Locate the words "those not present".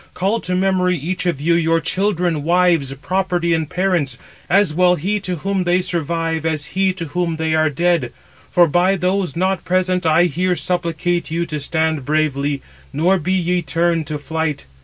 8.95-10.03